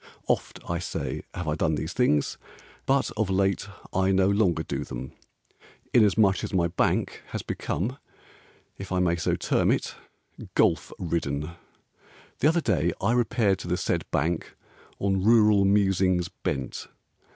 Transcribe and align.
Oft, 0.25 0.57
I 0.67 0.79
say, 0.79 1.21
have 1.35 1.47
I 1.47 1.53
done 1.53 1.75
these 1.75 1.93
things; 1.93 2.39
But 2.87 3.11
of 3.15 3.29
late 3.29 3.67
I 3.93 4.11
no 4.11 4.29
longer 4.29 4.63
do 4.63 4.83
them, 4.83 5.11
Inasmuch 5.93 6.43
as 6.43 6.55
my 6.55 6.69
bank 6.69 7.21
Has 7.27 7.43
become 7.43 7.99
(if 8.79 8.91
I 8.91 8.97
may 8.97 9.15
so 9.15 9.35
term 9.35 9.69
it) 9.69 9.93
Golf 10.55 10.91
ridden. 10.97 11.51
The 12.39 12.47
other 12.47 12.61
day 12.61 12.93
I 12.99 13.11
repaired 13.11 13.59
to 13.59 13.67
the 13.67 13.77
said 13.77 14.09
bank 14.09 14.55
On 14.97 15.23
rural 15.23 15.65
musings 15.65 16.29
bent. 16.29 16.87